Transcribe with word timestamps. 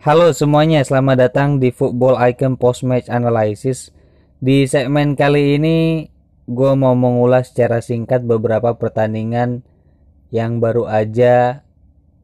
Halo 0.00 0.32
semuanya, 0.32 0.80
selamat 0.80 1.28
datang 1.28 1.50
di 1.60 1.68
Football 1.68 2.16
Icon 2.32 2.56
Post 2.56 2.88
Match 2.88 3.12
Analysis. 3.12 3.92
Di 4.40 4.64
segmen 4.64 5.12
kali 5.12 5.60
ini, 5.60 6.08
gue 6.48 6.72
mau 6.72 6.96
mengulas 6.96 7.52
secara 7.52 7.84
singkat 7.84 8.24
beberapa 8.24 8.72
pertandingan 8.80 9.60
yang 10.32 10.56
baru 10.56 10.88
aja 10.88 11.60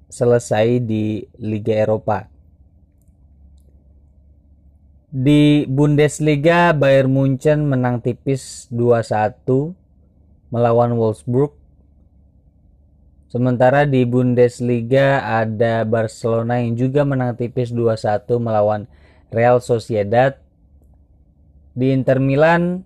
selesai 0.08 0.88
di 0.88 1.28
Liga 1.36 1.76
Eropa. 1.76 2.32
Di 5.12 5.68
Bundesliga, 5.68 6.72
Bayern 6.72 7.12
Munchen 7.12 7.68
menang 7.68 8.00
tipis 8.00 8.72
2-1 8.72 9.44
melawan 10.48 10.96
Wolfsburg 10.96 11.52
Sementara 13.36 13.84
di 13.84 14.00
Bundesliga 14.08 15.20
ada 15.20 15.84
Barcelona 15.84 16.56
yang 16.56 16.72
juga 16.72 17.04
menang 17.04 17.36
tipis 17.36 17.68
2-1 17.68 18.24
melawan 18.40 18.88
Real 19.28 19.60
Sociedad. 19.60 20.40
Di 21.76 21.92
Inter 21.92 22.16
Milan 22.16 22.80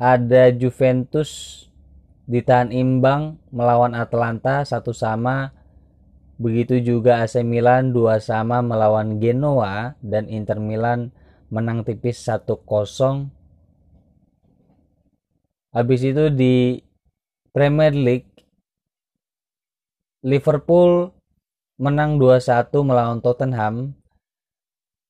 ada 0.00 0.48
Juventus 0.48 1.60
ditahan 2.24 2.72
imbang 2.72 3.36
melawan 3.52 3.92
Atlanta 3.92 4.64
satu 4.64 4.96
sama. 4.96 5.52
Begitu 6.40 6.80
juga 6.80 7.20
AC 7.20 7.44
Milan 7.44 7.92
dua 7.92 8.16
sama 8.16 8.64
melawan 8.64 9.20
Genoa 9.20 9.92
dan 10.00 10.24
Inter 10.32 10.56
Milan 10.56 11.12
menang 11.52 11.84
tipis 11.84 12.24
1-0. 12.24 12.64
Habis 15.76 16.00
itu 16.00 16.32
di 16.32 16.80
Premier 17.52 17.92
League 17.92 18.35
Liverpool 20.24 21.12
menang 21.76 22.16
2-1 22.16 22.72
melawan 22.80 23.20
Tottenham. 23.20 23.92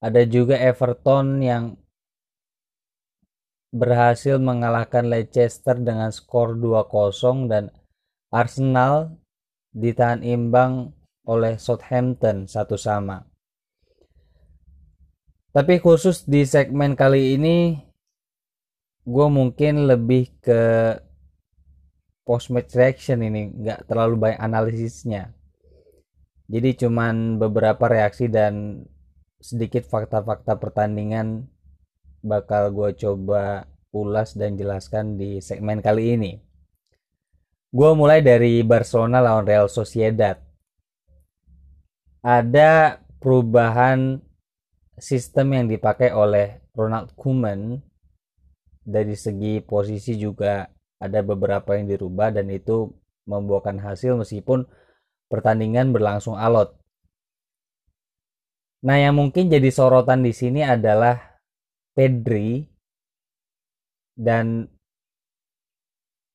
Ada 0.03 0.27
juga 0.27 0.59
Everton 0.59 1.41
yang 1.43 1.79
berhasil 3.71 4.41
mengalahkan 4.41 5.07
Leicester 5.07 5.77
dengan 5.79 6.11
skor 6.11 6.57
2-0 6.59 7.51
dan 7.51 7.71
Arsenal 8.33 9.15
ditahan 9.77 10.25
imbang 10.25 10.97
oleh 11.29 11.59
Southampton 11.61 12.49
satu 12.49 12.81
sama. 12.81 13.27
Tapi 15.53 15.81
khusus 15.81 16.29
di 16.29 16.45
segmen 16.45 16.93
kali 16.93 17.37
ini 17.37 17.81
gue 19.07 19.27
mungkin 19.31 19.89
lebih 19.89 20.35
ke 20.43 20.63
post 22.27 22.51
match 22.51 22.75
reaction 22.75 23.23
ini 23.23 23.55
nggak 23.55 23.87
terlalu 23.87 24.19
banyak 24.19 24.43
analisisnya. 24.43 25.31
Jadi 26.51 26.75
cuman 26.83 27.39
beberapa 27.39 27.87
reaksi 27.87 28.27
dan 28.27 28.83
sedikit 29.39 29.87
fakta-fakta 29.87 30.59
pertandingan 30.59 31.47
bakal 32.27 32.75
gue 32.75 32.99
coba 32.99 33.71
ulas 33.95 34.35
dan 34.35 34.59
jelaskan 34.59 35.15
di 35.15 35.39
segmen 35.39 35.79
kali 35.79 36.19
ini. 36.19 36.33
Gue 37.71 37.91
mulai 37.95 38.23
dari 38.23 38.63
Barcelona 38.67 39.23
lawan 39.23 39.47
Real 39.47 39.71
Sociedad. 39.71 40.39
Ada 42.27 42.99
perubahan 43.23 44.19
sistem 44.99 45.55
yang 45.55 45.67
dipakai 45.71 46.11
oleh 46.11 46.59
Ronald 46.75 47.15
Koeman. 47.15 47.79
Dari 48.87 49.19
segi 49.19 49.59
posisi 49.67 50.15
juga 50.15 50.63
ada 50.97 51.21
beberapa 51.21 51.77
yang 51.77 51.93
dirubah 51.93 52.33
dan 52.33 52.49
itu 52.49 52.93
membuahkan 53.29 53.83
hasil 53.83 54.17
meskipun 54.17 54.65
pertandingan 55.29 55.91
berlangsung 55.93 56.39
alot. 56.39 56.73
Nah, 58.87 58.97
yang 59.03 59.19
mungkin 59.19 59.51
jadi 59.51 59.67
sorotan 59.73 60.23
di 60.23 60.31
sini 60.31 60.63
adalah 60.63 61.19
Pedri 61.97 62.63
dan 64.15 64.71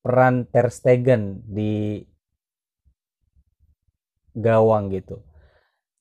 peran 0.01 0.49
Ter 0.49 0.67
Stegen 0.67 1.45
di 1.47 2.01
gawang 4.35 4.91
gitu. 4.91 5.21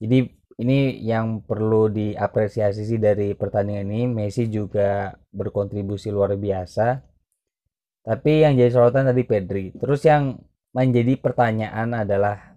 Jadi 0.00 0.26
ini 0.60 1.00
yang 1.04 1.44
perlu 1.44 1.88
diapresiasi 1.92 2.84
sih 2.84 3.00
dari 3.00 3.32
pertandingan 3.36 3.88
ini. 3.92 4.04
Messi 4.08 4.48
juga 4.48 5.12
berkontribusi 5.32 6.12
luar 6.12 6.36
biasa 6.36 7.09
tapi 8.00 8.44
yang 8.44 8.56
jadi 8.56 8.72
sorotan 8.72 9.08
tadi 9.10 9.22
Pedri. 9.28 9.76
Terus 9.76 10.00
yang 10.04 10.40
menjadi 10.72 11.18
pertanyaan 11.20 11.92
adalah 11.92 12.56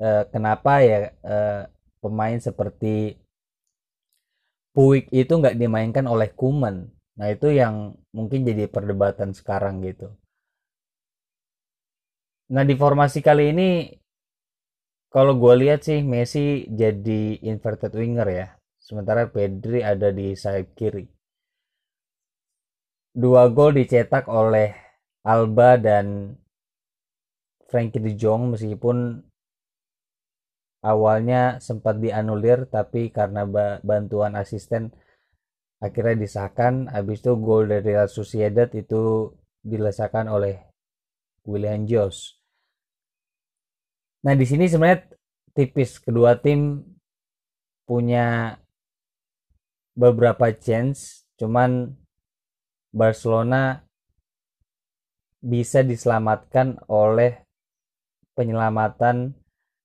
eh, 0.00 0.24
kenapa 0.32 0.82
ya 0.82 1.12
eh, 1.12 1.62
pemain 2.02 2.38
seperti 2.40 3.18
Puig 4.72 5.04
itu 5.12 5.28
nggak 5.28 5.60
dimainkan 5.60 6.08
oleh 6.08 6.32
Kuman. 6.32 6.88
Nah 7.20 7.28
itu 7.28 7.52
yang 7.52 7.92
mungkin 8.08 8.48
jadi 8.48 8.72
perdebatan 8.72 9.36
sekarang 9.36 9.84
gitu. 9.84 10.16
Nah 12.48 12.64
di 12.64 12.72
formasi 12.72 13.20
kali 13.20 13.52
ini 13.52 13.68
kalau 15.12 15.36
gue 15.36 15.54
lihat 15.60 15.84
sih 15.84 16.00
Messi 16.00 16.64
jadi 16.72 17.36
inverted 17.44 17.92
winger 17.92 18.28
ya. 18.32 18.46
Sementara 18.80 19.28
Pedri 19.28 19.84
ada 19.84 20.08
di 20.08 20.32
sayap 20.32 20.72
kiri. 20.72 21.04
Dua 23.12 23.52
gol 23.52 23.76
dicetak 23.76 24.24
oleh 24.24 24.72
Alba 25.28 25.76
dan 25.76 26.32
Frankie 27.68 28.00
de 28.00 28.16
Jong 28.16 28.56
meskipun 28.56 29.20
awalnya 30.80 31.60
sempat 31.60 32.00
dianulir 32.00 32.64
tapi 32.72 33.12
karena 33.12 33.44
bantuan 33.84 34.32
asisten 34.34 34.96
akhirnya 35.78 36.24
disahkan 36.24 36.88
habis 36.88 37.20
itu 37.20 37.36
gol 37.36 37.68
dari 37.68 37.94
Real 37.94 38.08
Sociedad 38.08 38.68
itu 38.72 39.28
dilesakan 39.60 40.32
oleh 40.32 40.64
William 41.44 41.84
Jos. 41.84 42.40
Nah 44.24 44.32
di 44.32 44.46
sini 44.46 44.70
sebenarnya 44.70 45.10
tipis 45.52 46.00
kedua 46.00 46.38
tim 46.40 46.80
punya 47.84 48.56
beberapa 49.92 50.48
chance 50.56 51.28
cuman 51.36 51.92
Barcelona 52.92 53.80
bisa 55.42 55.82
diselamatkan 55.82 56.78
oleh 56.86 57.42
penyelamatan 58.36 59.34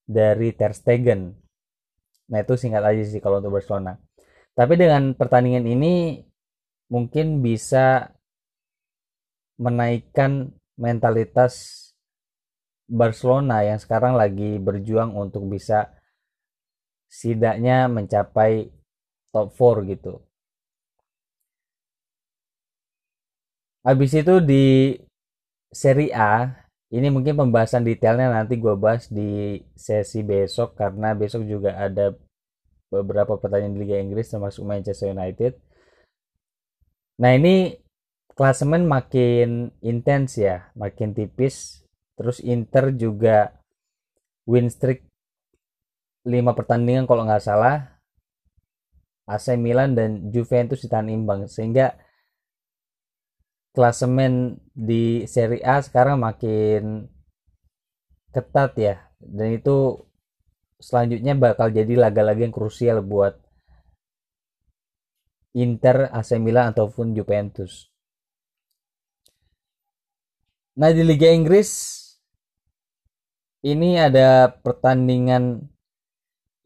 dari 0.06 0.54
Ter 0.54 0.76
Stegen. 0.76 1.34
Nah 2.28 2.38
itu 2.44 2.54
singkat 2.54 2.84
aja 2.84 3.02
sih 3.02 3.18
kalau 3.18 3.40
untuk 3.40 3.56
Barcelona. 3.56 3.96
Tapi 4.52 4.76
dengan 4.76 5.16
pertandingan 5.16 5.64
ini 5.64 6.20
mungkin 6.92 7.40
bisa 7.40 8.12
menaikkan 9.58 10.52
mentalitas 10.78 11.84
Barcelona 12.88 13.66
yang 13.66 13.76
sekarang 13.80 14.16
lagi 14.16 14.56
berjuang 14.56 15.12
untuk 15.12 15.44
bisa 15.50 15.92
setidaknya 17.08 17.88
mencapai 17.88 18.68
top 19.32 19.52
4 19.52 19.92
gitu. 19.92 20.27
Habis 23.88 24.12
itu 24.20 24.44
di 24.44 24.92
seri 25.72 26.12
A, 26.12 26.52
ini 26.92 27.08
mungkin 27.08 27.40
pembahasan 27.40 27.88
detailnya 27.88 28.28
nanti 28.28 28.60
gue 28.60 28.76
bahas 28.76 29.08
di 29.08 29.64
sesi 29.72 30.20
besok 30.20 30.76
karena 30.76 31.16
besok 31.16 31.48
juga 31.48 31.72
ada 31.72 32.12
beberapa 32.92 33.40
pertanyaan 33.40 33.72
di 33.72 33.80
Liga 33.88 33.96
Inggris 33.96 34.28
termasuk 34.28 34.68
Manchester 34.68 35.16
United. 35.16 35.56
Nah 37.16 37.32
ini 37.32 37.80
klasemen 38.36 38.84
makin 38.84 39.72
intens 39.80 40.36
ya, 40.36 40.68
makin 40.76 41.16
tipis. 41.16 41.80
Terus 42.20 42.44
Inter 42.44 42.92
juga 42.92 43.56
win 44.44 44.68
streak 44.68 45.08
5 46.28 46.52
pertandingan 46.52 47.08
kalau 47.08 47.24
nggak 47.24 47.40
salah. 47.40 47.96
AC 49.24 49.56
Milan 49.56 49.96
dan 49.96 50.28
Juventus 50.28 50.84
ditahan 50.84 51.08
imbang 51.08 51.48
sehingga 51.48 51.96
klasemen 53.78 54.58
di 54.74 55.22
Serie 55.30 55.62
A 55.62 55.78
sekarang 55.78 56.18
makin 56.18 57.06
ketat 58.34 58.74
ya 58.74 59.06
dan 59.22 59.54
itu 59.54 60.02
selanjutnya 60.82 61.38
bakal 61.38 61.70
jadi 61.70 61.94
laga-laga 61.94 62.42
yang 62.42 62.50
krusial 62.50 63.06
buat 63.06 63.38
Inter, 65.54 66.10
AC 66.10 66.42
Milan 66.42 66.74
ataupun 66.74 67.14
Juventus. 67.14 67.86
Nah 70.74 70.90
di 70.90 71.06
Liga 71.06 71.30
Inggris 71.30 71.70
ini 73.62 73.94
ada 73.94 74.50
pertandingan 74.58 75.70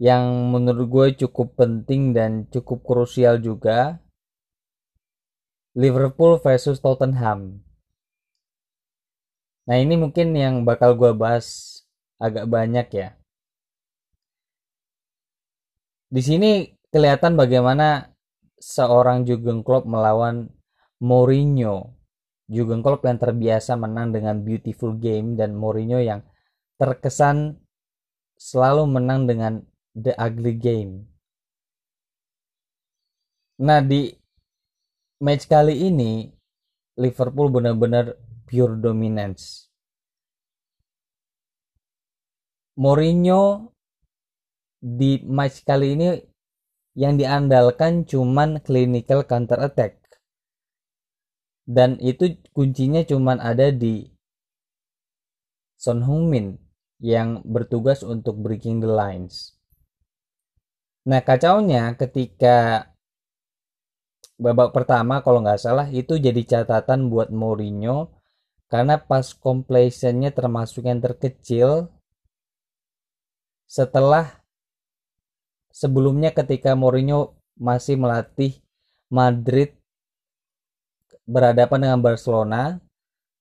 yang 0.00 0.48
menurut 0.48 0.88
gue 0.88 1.28
cukup 1.28 1.60
penting 1.60 2.16
dan 2.16 2.48
cukup 2.48 2.80
krusial 2.80 3.36
juga 3.36 4.00
Liverpool 5.72 6.40
versus 6.40 6.78
Tottenham. 6.78 7.64
Nah 9.68 9.76
ini 9.78 9.94
mungkin 9.94 10.34
yang 10.36 10.66
bakal 10.66 10.98
gue 10.98 11.14
bahas 11.16 11.80
agak 12.18 12.46
banyak 12.50 12.88
ya. 12.92 13.08
di 16.12 16.20
sini 16.20 16.68
kelihatan 16.92 17.40
bagaimana 17.40 18.12
seorang 18.60 19.24
Jurgen 19.24 19.64
Klopp 19.64 19.88
melawan 19.88 20.52
Mourinho. 21.00 21.96
Jurgen 22.52 22.84
Klopp 22.84 23.08
yang 23.08 23.16
terbiasa 23.16 23.80
menang 23.80 24.12
dengan 24.12 24.44
beautiful 24.44 24.92
game 25.00 25.40
dan 25.40 25.56
Mourinho 25.56 26.04
yang 26.04 26.20
terkesan 26.76 27.56
selalu 28.36 28.84
menang 28.92 29.24
dengan 29.24 29.64
the 29.96 30.12
ugly 30.20 30.52
game. 30.52 31.08
Nah, 33.64 33.80
di 33.80 34.12
match 35.22 35.46
kali 35.46 35.86
ini 35.86 36.34
Liverpool 36.98 37.46
benar-benar 37.54 38.18
pure 38.42 38.74
dominance. 38.74 39.70
Mourinho 42.74 43.70
di 44.82 45.22
match 45.22 45.62
kali 45.62 45.94
ini 45.94 46.18
yang 46.98 47.14
diandalkan 47.14 48.02
cuman 48.02 48.58
clinical 48.66 49.22
counter 49.22 49.62
attack. 49.62 50.02
Dan 51.62 52.02
itu 52.02 52.42
kuncinya 52.50 53.06
cuman 53.06 53.38
ada 53.38 53.70
di 53.70 54.10
Son 55.78 56.02
Heung-min 56.02 56.58
yang 56.98 57.46
bertugas 57.46 58.02
untuk 58.02 58.42
breaking 58.42 58.82
the 58.82 58.90
lines. 58.90 59.54
Nah 61.06 61.22
kacaunya 61.22 61.94
ketika 61.94 62.91
babak 64.42 64.74
pertama 64.74 65.22
kalau 65.22 65.38
nggak 65.38 65.62
salah 65.62 65.86
itu 65.86 66.18
jadi 66.18 66.42
catatan 66.42 67.06
buat 67.06 67.30
Mourinho 67.30 68.10
karena 68.66 68.98
pas 68.98 69.30
completionnya 69.38 70.34
termasuk 70.34 70.82
yang 70.90 70.98
terkecil 70.98 71.86
setelah 73.70 74.42
sebelumnya 75.70 76.34
ketika 76.34 76.74
Mourinho 76.74 77.38
masih 77.54 77.94
melatih 77.94 78.58
Madrid 79.06 79.78
berhadapan 81.22 81.86
dengan 81.86 82.00
Barcelona 82.02 82.82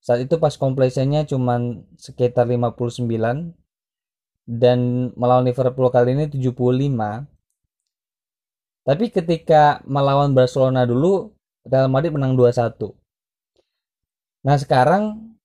saat 0.01 0.21
itu 0.21 0.37
pas 0.37 0.53
completionnya 0.53 1.25
cuma 1.25 1.57
sekitar 1.97 2.45
59 2.45 3.05
dan 4.49 4.79
melawan 5.17 5.45
Liverpool 5.45 5.89
kali 5.89 6.13
ini 6.13 6.25
75 6.29 7.40
tapi 8.81 9.13
ketika 9.13 9.85
melawan 9.85 10.33
Barcelona 10.33 10.89
dulu, 10.89 11.33
Real 11.61 11.89
Madrid 11.89 12.17
menang 12.17 12.33
2-1. 12.33 12.89
Nah 14.41 14.57
sekarang 14.57 15.37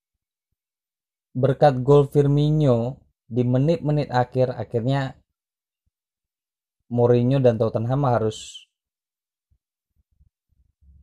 berkat 1.37 1.85
gol 1.85 2.09
Firmino 2.09 2.97
di 3.29 3.45
menit-menit 3.45 4.09
akhir 4.09 4.57
akhirnya 4.57 5.21
Mourinho 6.89 7.43
dan 7.43 7.61
Tottenham 7.61 8.09
harus 8.09 8.65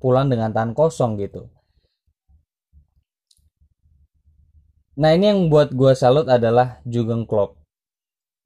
pulang 0.01 0.31
dengan 0.31 0.50
tangan 0.50 0.74
kosong 0.74 1.21
gitu. 1.21 1.53
Nah 4.97 5.13
ini 5.13 5.30
yang 5.30 5.53
buat 5.53 5.69
gue 5.74 5.94
salut 5.94 6.25
adalah 6.25 6.81
Jurgen 6.88 7.30
Klopp. 7.30 7.62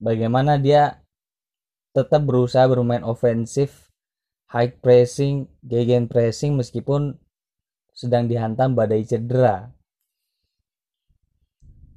Bagaimana 0.03 0.59
dia 0.59 1.01
tetap 1.97 2.21
berusaha 2.29 2.69
bermain 2.69 3.01
ofensif, 3.01 3.89
high 4.53 4.69
pressing, 4.69 5.49
gegen 5.65 6.05
pressing 6.05 6.53
meskipun 6.53 7.17
sedang 7.97 8.29
dihantam 8.29 8.77
badai 8.77 9.01
cedera. 9.01 9.73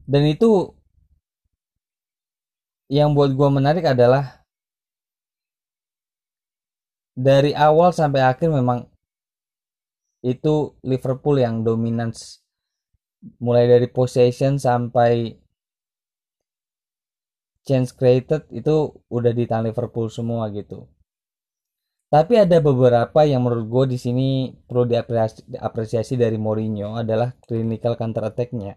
Dan 0.08 0.24
itu 0.24 0.72
yang 2.88 3.12
buat 3.12 3.36
gue 3.36 3.48
menarik 3.52 3.84
adalah 3.84 4.40
dari 7.12 7.52
awal 7.52 7.92
sampai 7.92 8.24
akhir 8.24 8.48
memang 8.48 8.88
itu 10.24 10.80
Liverpool 10.80 11.36
yang 11.36 11.60
dominans 11.60 12.40
mulai 13.36 13.68
dari 13.68 13.84
possession 13.92 14.56
sampai 14.56 15.36
chance 17.66 17.92
created 17.92 18.48
itu 18.50 18.96
udah 19.12 19.32
di 19.32 19.44
tangan 19.44 19.70
Liverpool 19.70 20.08
semua 20.08 20.48
gitu. 20.50 20.88
Tapi 22.10 22.42
ada 22.42 22.58
beberapa 22.58 23.22
yang 23.22 23.46
menurut 23.46 23.66
gue 23.70 23.84
di 23.94 23.98
sini 24.02 24.28
perlu 24.50 24.82
diapresiasi, 24.82 26.18
dari 26.18 26.34
Mourinho 26.34 26.98
adalah 26.98 27.30
clinical 27.46 27.94
counter 27.94 28.26
attack-nya. 28.26 28.74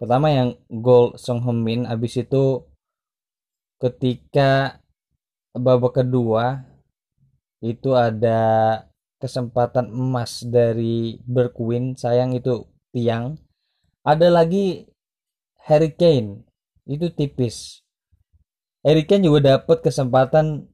Pertama 0.00 0.32
yang 0.32 0.56
gol 0.72 1.20
Song 1.20 1.44
Heung-min 1.44 1.84
abis 1.84 2.24
itu 2.24 2.64
ketika 3.76 4.80
babak 5.52 6.00
kedua 6.00 6.64
itu 7.60 7.92
ada 7.92 8.80
kesempatan 9.18 9.90
emas 9.90 10.46
dari 10.46 11.18
Bergwijn 11.26 11.98
sayang 11.98 12.32
itu 12.32 12.64
tiang 12.94 13.36
ada 14.06 14.30
lagi 14.30 14.86
Harry 15.66 15.92
Kane 15.92 16.47
itu 16.88 17.12
tipis. 17.12 17.84
Harry 18.80 19.04
Kane 19.04 19.28
juga 19.28 19.60
dapat 19.60 19.84
kesempatan 19.84 20.64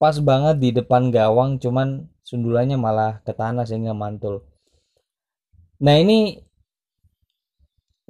pas 0.00 0.18
banget 0.18 0.56
di 0.58 0.68
depan 0.74 1.14
gawang 1.14 1.62
cuman 1.62 2.10
sundulannya 2.26 2.74
malah 2.74 3.22
ke 3.22 3.30
tanah 3.30 3.62
sehingga 3.62 3.94
mantul. 3.94 4.42
Nah 5.78 5.94
ini 5.96 6.40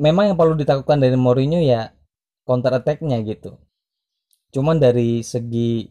memang 0.01 0.33
yang 0.33 0.39
perlu 0.41 0.57
ditakutkan 0.57 0.97
dari 0.97 1.15
Mourinho 1.15 1.61
ya 1.61 1.93
counter 2.49 2.81
attack-nya 2.81 3.21
gitu. 3.23 3.61
Cuman 4.51 4.81
dari 4.81 5.21
segi 5.21 5.87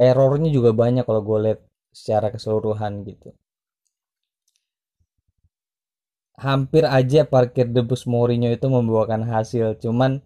errornya 0.00 0.48
juga 0.48 0.72
banyak 0.72 1.04
kalau 1.04 1.20
gue 1.20 1.38
lihat 1.44 1.60
secara 1.92 2.32
keseluruhan 2.32 3.04
gitu. 3.04 3.36
Hampir 6.38 6.86
aja 6.86 7.26
parkir 7.26 7.66
debus 7.66 8.06
Mourinho 8.06 8.48
itu 8.48 8.66
membawakan 8.70 9.26
hasil 9.26 9.76
cuman 9.82 10.22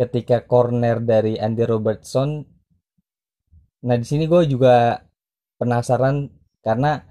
ketika 0.00 0.48
corner 0.48 1.04
dari 1.04 1.36
Andy 1.36 1.68
Robertson. 1.68 2.40
Nah 3.84 3.96
di 4.00 4.06
sini 4.08 4.24
gue 4.24 4.48
juga 4.48 4.96
penasaran 5.60 6.32
karena 6.64 7.04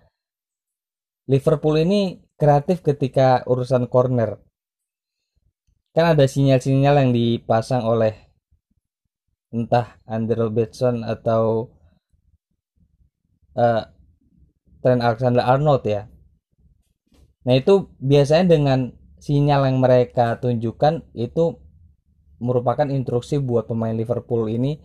Liverpool 1.30 1.78
ini 1.78 2.18
kreatif 2.34 2.82
ketika 2.82 3.46
urusan 3.46 3.86
corner. 3.86 4.42
Kan 5.94 6.18
ada 6.18 6.26
sinyal-sinyal 6.26 7.06
yang 7.06 7.12
dipasang 7.14 7.86
oleh 7.86 8.18
entah 9.54 10.02
Andy 10.10 10.34
Robertson 10.34 11.06
atau 11.06 11.70
uh, 13.54 13.86
Trent 14.82 15.02
Alexander-Arnold 15.06 15.84
ya. 15.86 16.10
Nah 17.46 17.54
itu 17.54 17.94
biasanya 18.02 18.58
dengan 18.58 18.80
sinyal 19.22 19.70
yang 19.70 19.78
mereka 19.78 20.42
tunjukkan 20.42 21.06
itu 21.14 21.69
merupakan 22.40 22.88
instruksi 22.88 23.38
buat 23.38 23.68
pemain 23.68 23.94
Liverpool 23.94 24.48
ini 24.48 24.80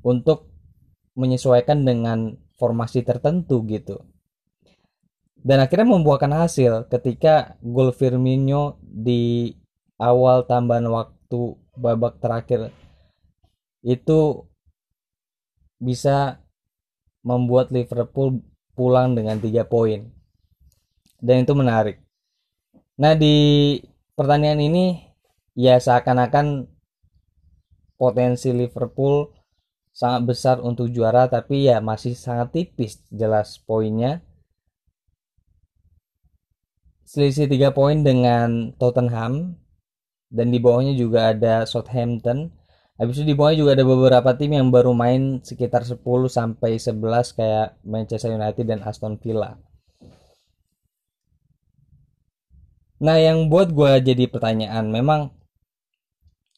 untuk 0.00 0.48
menyesuaikan 1.16 1.84
dengan 1.84 2.36
formasi 2.56 3.04
tertentu 3.04 3.64
gitu. 3.68 4.00
Dan 5.46 5.62
akhirnya 5.62 5.94
membuahkan 5.94 6.32
hasil 6.32 6.90
ketika 6.90 7.54
gol 7.62 7.94
Firmino 7.94 8.82
di 8.82 9.54
awal 10.00 10.42
tambahan 10.44 10.90
waktu 10.90 11.54
babak 11.78 12.18
terakhir 12.18 12.74
itu 13.86 14.42
bisa 15.78 16.42
membuat 17.22 17.70
Liverpool 17.70 18.42
pulang 18.74 19.14
dengan 19.14 19.38
tiga 19.38 19.62
poin. 19.62 20.10
Dan 21.22 21.46
itu 21.46 21.54
menarik. 21.54 22.02
Nah 22.98 23.14
di 23.14 23.78
pertandingan 24.18 24.60
ini 24.60 25.05
ya 25.56 25.80
seakan-akan 25.80 26.68
potensi 27.96 28.52
Liverpool 28.52 29.32
sangat 29.96 30.28
besar 30.28 30.56
untuk 30.60 30.92
juara 30.92 31.24
tapi 31.24 31.72
ya 31.72 31.80
masih 31.80 32.12
sangat 32.12 32.52
tipis 32.52 33.00
jelas 33.08 33.56
poinnya. 33.64 34.20
Selisih 37.08 37.48
3 37.48 37.72
poin 37.72 38.04
dengan 38.04 38.76
Tottenham 38.76 39.56
dan 40.28 40.52
di 40.52 40.60
bawahnya 40.60 40.92
juga 40.92 41.32
ada 41.32 41.64
Southampton. 41.64 42.52
Habis 43.00 43.24
itu 43.24 43.32
di 43.32 43.36
bawahnya 43.36 43.64
juga 43.64 43.72
ada 43.72 43.86
beberapa 43.88 44.30
tim 44.36 44.52
yang 44.52 44.68
baru 44.68 44.92
main 44.92 45.40
sekitar 45.40 45.88
10 45.88 46.02
sampai 46.28 46.76
11 46.76 47.32
kayak 47.32 47.80
Manchester 47.80 48.36
United 48.36 48.64
dan 48.68 48.84
Aston 48.84 49.16
Villa. 49.16 49.56
Nah 53.00 53.16
yang 53.20 53.48
buat 53.48 53.72
gue 53.72 53.92
jadi 54.12 54.24
pertanyaan 54.28 54.88
memang 54.88 55.36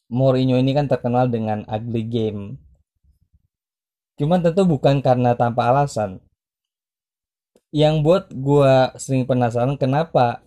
Mourinho 0.09 0.57
ini 0.57 0.73
kan 0.73 0.88
terkenal 0.88 1.29
dengan 1.29 1.69
ugly 1.69 2.09
game. 2.09 2.57
Cuman 4.17 4.41
tentu 4.43 4.65
bukan 4.65 5.05
karena 5.05 5.37
tanpa 5.37 5.69
alasan. 5.69 6.25
Yang 7.69 7.95
buat 8.00 8.33
gue 8.33 8.97
sering 8.97 9.29
penasaran 9.29 9.77
kenapa 9.77 10.41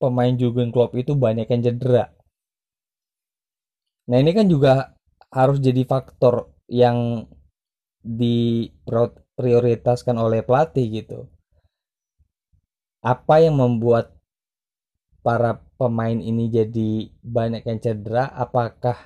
pemain 0.00 0.32
Jurgen 0.32 0.72
Klopp 0.72 0.96
itu 0.96 1.12
banyak 1.12 1.44
yang 1.44 1.60
cedera. 1.60 2.08
Nah 4.08 4.16
ini 4.16 4.32
kan 4.32 4.48
juga 4.48 4.96
harus 5.28 5.60
jadi 5.60 5.84
faktor 5.84 6.56
yang 6.72 7.28
diprioritaskan 8.00 10.16
oleh 10.16 10.40
pelatih 10.40 11.04
gitu 11.04 11.28
apa 13.06 13.38
yang 13.38 13.54
membuat 13.54 14.10
para 15.22 15.62
pemain 15.76 16.16
ini 16.16 16.48
jadi 16.48 17.12
banyak 17.20 17.62
yang 17.68 17.78
cedera 17.80 18.32
apakah 18.32 18.96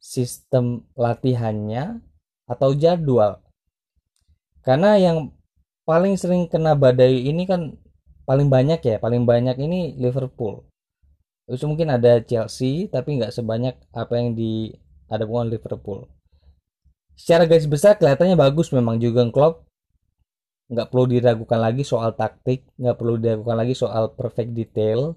sistem 0.00 0.84
latihannya 0.96 2.00
atau 2.48 2.72
jadwal? 2.72 3.44
Karena 4.64 4.98
yang 4.98 5.30
paling 5.86 6.18
sering 6.18 6.50
kena 6.50 6.74
badai 6.74 7.30
ini 7.30 7.46
kan 7.46 7.78
paling 8.26 8.50
banyak 8.50 8.82
ya 8.82 8.96
paling 8.98 9.22
banyak 9.22 9.54
ini 9.62 9.94
Liverpool. 9.94 10.66
Terus 11.46 11.62
mungkin 11.62 11.94
ada 11.94 12.18
Chelsea 12.26 12.90
tapi 12.90 13.22
nggak 13.22 13.30
sebanyak 13.30 13.78
apa 13.94 14.12
yang 14.18 14.34
di 14.34 14.74
ada 15.06 15.22
bukan 15.22 15.46
Liverpool. 15.46 16.10
Secara 17.14 17.46
garis 17.46 17.70
besar 17.70 17.94
kelihatannya 17.96 18.34
bagus 18.34 18.74
memang 18.74 18.98
juga 18.98 19.22
Klopp 19.30 19.66
nggak 20.66 20.90
perlu 20.90 21.06
diragukan 21.06 21.62
lagi 21.62 21.86
soal 21.86 22.10
taktik 22.18 22.66
nggak 22.74 22.98
perlu 22.98 23.22
diragukan 23.22 23.54
lagi 23.54 23.78
soal 23.78 24.10
perfect 24.18 24.50
detail 24.50 25.14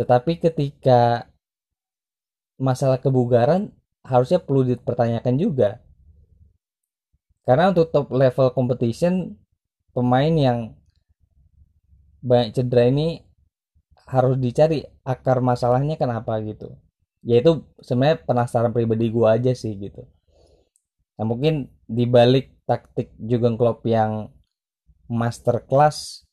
tetapi 0.00 0.40
ketika 0.40 1.28
masalah 2.56 2.96
kebugaran 2.96 3.68
harusnya 4.00 4.40
perlu 4.40 4.64
dipertanyakan 4.64 5.36
juga. 5.36 5.84
Karena 7.44 7.68
untuk 7.68 7.92
top 7.92 8.08
level 8.08 8.48
competition 8.56 9.36
pemain 9.92 10.32
yang 10.32 10.58
banyak 12.24 12.56
cedera 12.56 12.88
ini 12.88 13.20
harus 14.08 14.40
dicari 14.40 14.88
akar 15.04 15.44
masalahnya 15.44 16.00
kenapa 16.00 16.40
gitu. 16.40 16.80
Yaitu 17.20 17.68
sebenarnya 17.84 18.24
penasaran 18.24 18.72
pribadi 18.72 19.12
gue 19.12 19.28
aja 19.28 19.52
sih 19.52 19.76
gitu. 19.76 20.08
Nah 21.20 21.28
mungkin 21.28 21.68
dibalik 21.84 22.56
taktik 22.64 23.12
juga 23.20 23.52
Klopp 23.52 23.84
yang 23.84 24.32
masterclass 25.12 26.24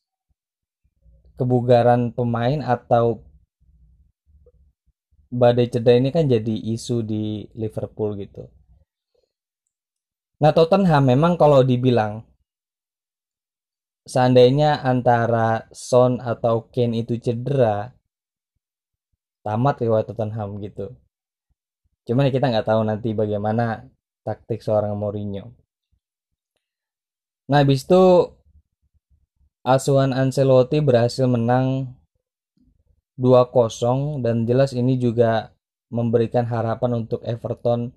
kebugaran 1.36 2.16
pemain 2.16 2.64
atau 2.64 3.27
badai 5.28 5.68
cedera 5.68 6.00
ini 6.00 6.10
kan 6.10 6.24
jadi 6.24 6.54
isu 6.72 7.04
di 7.04 7.44
Liverpool 7.56 8.16
gitu. 8.16 8.48
Nah 10.38 10.52
Tottenham 10.54 11.04
memang 11.04 11.34
kalau 11.36 11.60
dibilang 11.66 12.24
seandainya 14.08 14.80
antara 14.80 15.68
Son 15.74 16.22
atau 16.24 16.70
Kane 16.72 17.04
itu 17.04 17.20
cedera 17.20 17.92
tamat 19.44 19.84
riwayat 19.84 20.08
Tottenham 20.08 20.60
gitu. 20.64 20.96
Cuman 22.08 22.32
kita 22.32 22.48
nggak 22.48 22.68
tahu 22.68 22.80
nanti 22.88 23.12
bagaimana 23.12 23.84
taktik 24.24 24.64
seorang 24.64 24.96
Mourinho. 24.96 25.52
Nah, 27.48 27.64
habis 27.64 27.84
itu 27.84 28.32
asuhan 29.64 30.12
Ancelotti 30.12 30.84
berhasil 30.84 31.24
menang 31.24 31.96
2-0 33.18 34.22
dan 34.22 34.46
jelas 34.46 34.70
ini 34.70 34.94
juga 34.96 35.50
memberikan 35.90 36.46
harapan 36.46 37.04
untuk 37.04 37.20
Everton 37.26 37.90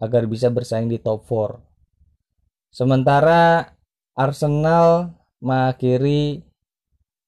agar 0.00 0.26
bisa 0.26 0.48
bersaing 0.48 0.88
di 0.88 0.98
top 0.98 1.22
4. 1.28 1.60
Sementara 2.72 3.76
Arsenal 4.16 5.12
mengakhiri 5.44 6.40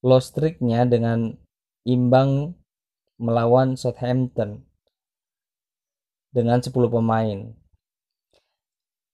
loss 0.01 0.33
streaknya 0.33 0.89
dengan 0.89 1.37
imbang 1.85 2.57
melawan 3.21 3.77
Southampton 3.77 4.65
dengan 6.33 6.59
10 6.65 6.73
pemain. 6.73 7.39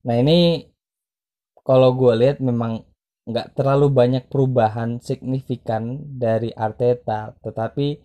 Nah 0.07 0.16
ini 0.16 0.71
kalau 1.66 1.92
gue 1.92 2.14
lihat 2.16 2.40
memang 2.40 2.90
nggak 3.29 3.53
terlalu 3.53 3.93
banyak 3.93 4.25
perubahan 4.33 4.99
signifikan 5.03 6.00
dari 6.17 6.55
Arteta 6.57 7.37
tetapi 7.45 8.00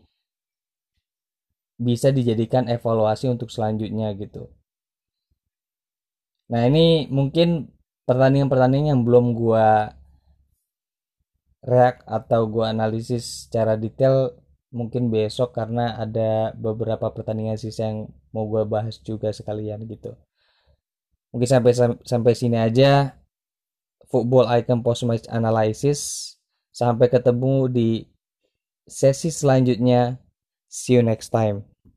bisa 1.75 2.11
dijadikan 2.11 2.71
evaluasi 2.71 3.27
untuk 3.27 3.51
selanjutnya 3.51 4.15
gitu. 4.15 4.47
Nah 6.51 6.61
ini 6.69 7.09
mungkin 7.11 7.73
pertandingan-pertandingan 8.07 8.95
yang 8.95 9.01
belum 9.03 9.35
gua 9.35 9.91
reak 11.65 12.05
atau 12.05 12.45
gua 12.47 12.71
analisis 12.71 13.49
secara 13.49 13.75
detail 13.75 14.37
mungkin 14.71 15.09
besok 15.09 15.55
karena 15.55 15.97
ada 15.97 16.53
beberapa 16.55 17.09
pertandingan 17.11 17.57
sisa 17.57 17.91
yang 17.91 18.07
mau 18.31 18.45
gua 18.47 18.63
bahas 18.63 19.01
juga 19.01 19.33
sekalian 19.33 19.83
gitu. 19.89 20.15
Mungkin 21.33 21.49
sampai 21.49 21.71
sampai 22.05 22.33
sini 22.37 22.55
aja 22.55 23.19
Football 24.07 24.47
Icon 24.55 24.79
Post 24.79 25.03
Match 25.09 25.27
Analysis. 25.27 26.33
Sampai 26.71 27.11
ketemu 27.11 27.67
di 27.67 27.89
sesi 28.87 29.33
selanjutnya. 29.33 30.21
See 30.71 30.95
you 30.97 31.03
next 31.03 31.29
time. 31.35 31.74